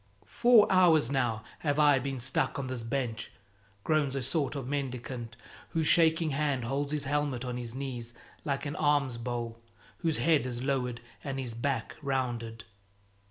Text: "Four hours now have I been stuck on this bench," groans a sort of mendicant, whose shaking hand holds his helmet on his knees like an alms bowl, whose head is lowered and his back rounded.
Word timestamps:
"Four 0.25 0.65
hours 0.71 1.11
now 1.11 1.43
have 1.59 1.77
I 1.77 1.99
been 1.99 2.19
stuck 2.19 2.57
on 2.57 2.65
this 2.65 2.81
bench," 2.81 3.31
groans 3.83 4.15
a 4.15 4.23
sort 4.23 4.55
of 4.55 4.67
mendicant, 4.67 5.37
whose 5.69 5.85
shaking 5.85 6.31
hand 6.31 6.63
holds 6.63 6.91
his 6.91 7.03
helmet 7.03 7.45
on 7.45 7.55
his 7.57 7.75
knees 7.75 8.15
like 8.43 8.65
an 8.65 8.75
alms 8.75 9.17
bowl, 9.17 9.61
whose 9.99 10.17
head 10.17 10.47
is 10.47 10.63
lowered 10.63 11.01
and 11.23 11.37
his 11.37 11.53
back 11.53 11.97
rounded. 12.01 12.63